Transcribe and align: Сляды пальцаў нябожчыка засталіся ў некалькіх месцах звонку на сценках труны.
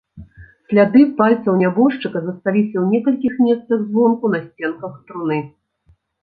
Сляды 0.69 1.01
пальцаў 1.19 1.53
нябожчыка 1.63 2.17
засталіся 2.23 2.75
ў 2.79 2.85
некалькіх 2.95 3.37
месцах 3.49 3.85
звонку 3.91 4.25
на 4.37 4.41
сценках 4.47 4.97
труны. 5.13 5.39